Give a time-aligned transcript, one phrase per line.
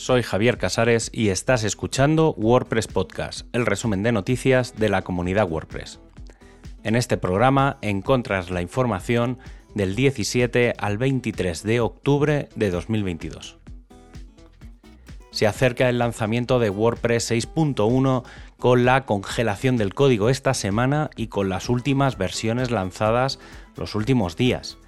[0.00, 5.46] soy Javier Casares y estás escuchando WordPress Podcast, el resumen de noticias de la comunidad
[5.46, 6.00] WordPress.
[6.82, 9.38] En este programa encuentras la información
[9.74, 13.58] del 17 al 23 de octubre de 2022.
[15.32, 18.24] Se acerca el lanzamiento de WordPress 6.1
[18.58, 23.38] con la congelación del código esta semana y con las últimas versiones lanzadas
[23.76, 24.78] los últimos días.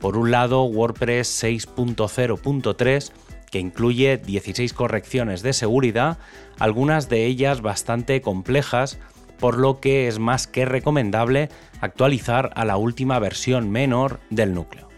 [0.00, 3.12] Por un lado, WordPress 6.0.3
[3.52, 6.18] que incluye 16 correcciones de seguridad,
[6.58, 8.98] algunas de ellas bastante complejas,
[9.38, 14.88] por lo que es más que recomendable actualizar a la última versión menor del núcleo.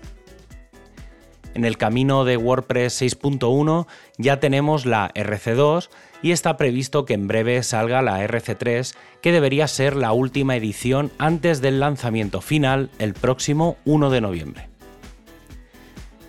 [1.55, 3.87] En el camino de WordPress 6.1
[4.19, 5.89] ya tenemos la RC2
[6.23, 11.11] y está previsto que en breve salga la RC3, que debería ser la última edición
[11.19, 14.74] antes del lanzamiento final el próximo 1 de noviembre.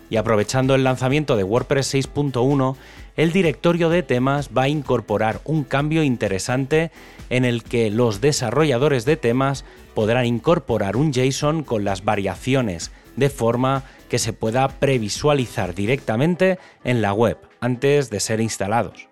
[0.08, 2.76] Y aprovechando el lanzamiento de WordPress 6.1,
[3.16, 6.90] el directorio de temas va a incorporar un cambio interesante
[7.30, 13.30] en el que los desarrolladores de temas podrán incorporar un JSON con las variaciones de
[13.30, 19.08] forma que se pueda previsualizar directamente en la web antes de ser instalados.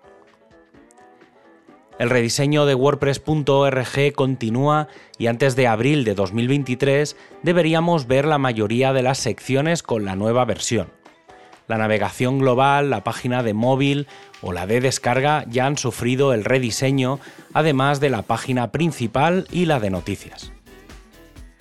[1.97, 8.91] El rediseño de WordPress.org continúa y antes de abril de 2023 deberíamos ver la mayoría
[8.91, 10.89] de las secciones con la nueva versión.
[11.67, 14.07] La navegación global, la página de móvil
[14.41, 17.19] o la de descarga ya han sufrido el rediseño,
[17.53, 20.54] además de la página principal y la de noticias.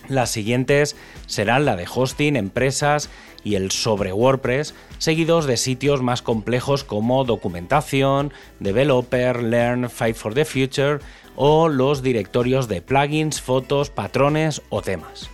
[0.08, 3.10] Las siguientes serán la de hosting, empresas
[3.42, 10.34] y el sobre WordPress, seguidos de sitios más complejos como documentación, developer, learn, fight for
[10.34, 10.98] the future
[11.36, 15.30] o los directorios de plugins, fotos, patrones o temas.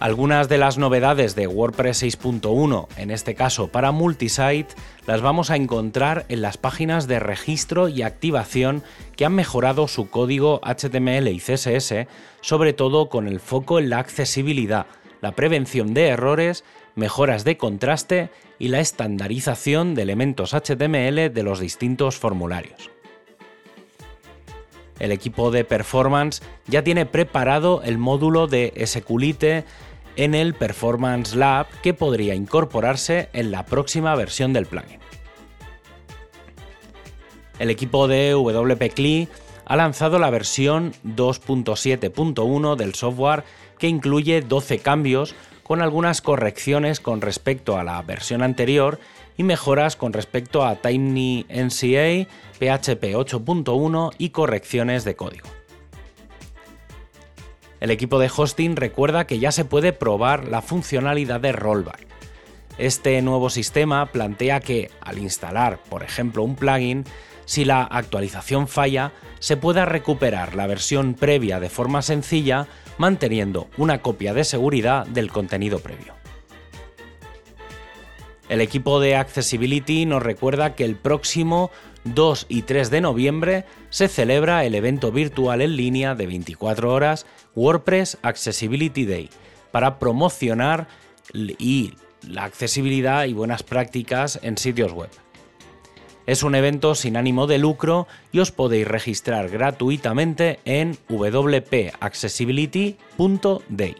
[0.00, 4.74] Algunas de las novedades de WordPress 6.1, en este caso para multisite,
[5.06, 8.82] las vamos a encontrar en las páginas de registro y activación
[9.14, 12.06] que han mejorado su código HTML y CSS,
[12.40, 14.86] sobre todo con el foco en la accesibilidad,
[15.20, 16.64] la prevención de errores,
[16.94, 22.90] mejoras de contraste y la estandarización de elementos HTML de los distintos formularios.
[24.98, 29.64] El equipo de performance ya tiene preparado el módulo de SQLite
[30.16, 35.00] en el Performance Lab que podría incorporarse en la próxima versión del plugin.
[37.58, 39.28] El equipo de WP CLI
[39.66, 43.44] ha lanzado la versión 2.7.1 del software
[43.78, 48.98] que incluye 12 cambios con algunas correcciones con respecto a la versión anterior
[49.36, 52.28] y mejoras con respecto a TinyNCA,
[52.58, 55.59] PHP 8.1 y correcciones de código.
[57.80, 62.06] El equipo de hosting recuerda que ya se puede probar la funcionalidad de rollback.
[62.76, 67.04] Este nuevo sistema plantea que, al instalar, por ejemplo, un plugin,
[67.46, 72.68] si la actualización falla, se pueda recuperar la versión previa de forma sencilla,
[72.98, 76.14] manteniendo una copia de seguridad del contenido previo.
[78.50, 81.70] El equipo de Accessibility nos recuerda que el próximo
[82.04, 87.26] 2 y 3 de noviembre se celebra el evento virtual en línea de 24 horas
[87.60, 89.28] WordPress Accessibility Day
[89.70, 90.88] para promocionar
[91.34, 91.92] y
[92.26, 95.10] la accesibilidad y buenas prácticas en sitios web.
[96.26, 103.96] Es un evento sin ánimo de lucro y os podéis registrar gratuitamente en wpaccessibility.day.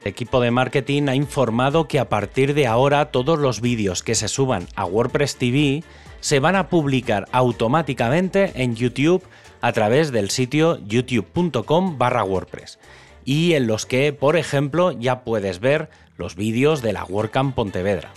[0.00, 4.14] El equipo de marketing ha informado que a partir de ahora todos los vídeos que
[4.14, 5.84] se suban a WordPress TV
[6.20, 9.22] se van a publicar automáticamente en YouTube
[9.60, 12.78] a través del sitio youtube.com barra WordPress
[13.24, 18.12] y en los que, por ejemplo, ya puedes ver los vídeos de la WordCamp Pontevedra.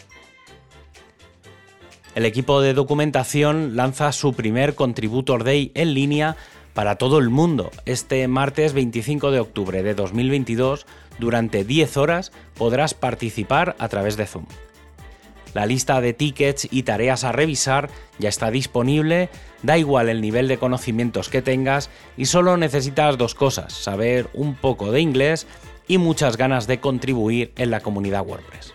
[2.15, 6.35] El equipo de documentación lanza su primer Contributor Day en línea
[6.73, 10.85] para todo el mundo este martes 25 de octubre de 2022.
[11.19, 14.45] Durante 10 horas podrás participar a través de Zoom.
[15.53, 19.29] La lista de tickets y tareas a revisar ya está disponible,
[19.63, 24.55] da igual el nivel de conocimientos que tengas y solo necesitas dos cosas, saber un
[24.55, 25.47] poco de inglés
[25.87, 28.73] y muchas ganas de contribuir en la comunidad WordPress.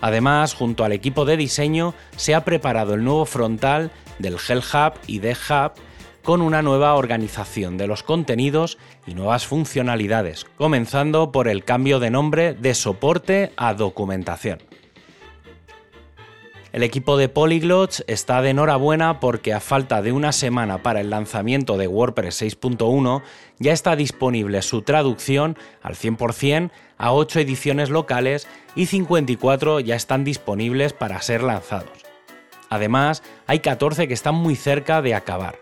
[0.00, 4.98] Además, junto al equipo de diseño, se ha preparado el nuevo frontal del Hell Hub
[5.06, 5.72] y de Hub
[6.22, 12.10] con una nueva organización de los contenidos y nuevas funcionalidades, comenzando por el cambio de
[12.10, 14.58] nombre de soporte a documentación.
[16.74, 21.08] El equipo de Polyglots está de enhorabuena porque a falta de una semana para el
[21.08, 23.22] lanzamiento de WordPress 6.1
[23.60, 30.24] ya está disponible su traducción al 100% a 8 ediciones locales y 54 ya están
[30.24, 31.92] disponibles para ser lanzados.
[32.70, 35.54] Además, hay 14 que están muy cerca de acabar.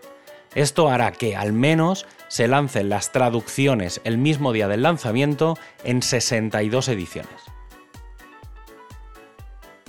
[0.55, 6.01] Esto hará que al menos se lancen las traducciones el mismo día del lanzamiento en
[6.01, 7.52] 62 ediciones.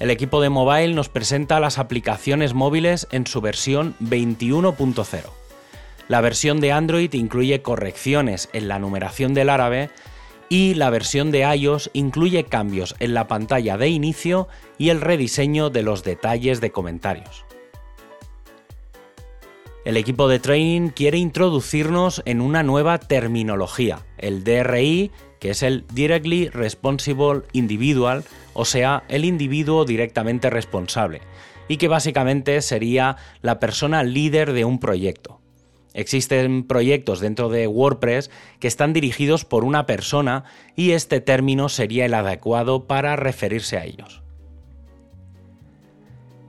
[0.05, 5.23] El equipo de mobile nos presenta las aplicaciones móviles en su versión 21.0.
[6.09, 9.89] La versión de Android incluye correcciones en la numeración del árabe
[10.51, 14.47] y la versión de iOS incluye cambios en la pantalla de inicio
[14.77, 17.47] y el rediseño de los detalles de comentarios.
[19.85, 25.11] El equipo de training quiere introducirnos en una nueva terminología, el DRI,
[25.41, 31.21] que es el Directly Responsible Individual, o sea, el individuo directamente responsable,
[31.69, 35.43] y que básicamente sería la persona líder de un proyecto.
[35.93, 40.45] Existen proyectos dentro de WordPress que están dirigidos por una persona
[40.75, 44.24] y este término sería el adecuado para referirse a ellos.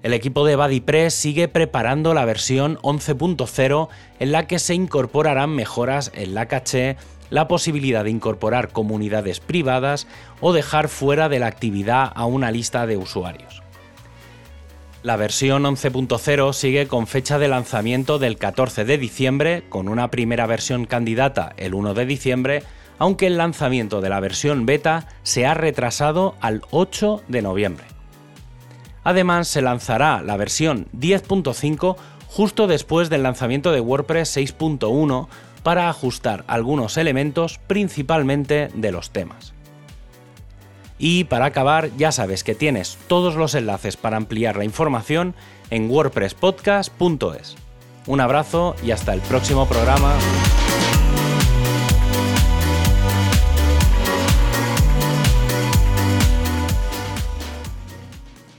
[0.06, 3.88] El equipo de BuddyPress sigue preparando la versión 11.0
[4.19, 6.96] en la que se incorporarán mejoras en la caché
[7.31, 10.06] la posibilidad de incorporar comunidades privadas
[10.42, 13.63] o dejar fuera de la actividad a una lista de usuarios.
[15.02, 20.46] La versión 11.0 sigue con fecha de lanzamiento del 14 de diciembre, con una primera
[20.46, 22.63] versión candidata el 1 de diciembre,
[23.00, 27.95] aunque el lanzamiento de la versión beta se ha retrasado al 8 de noviembre.
[29.06, 31.96] Además, se lanzará la versión 10.5
[32.28, 35.28] justo después del lanzamiento de WordPress 6.1
[35.63, 39.54] para ajustar algunos elementos principalmente de los temas.
[40.98, 45.36] Y para acabar, ya sabes que tienes todos los enlaces para ampliar la información
[45.69, 47.56] en wordpresspodcast.es.
[48.08, 50.16] Un abrazo y hasta el próximo programa.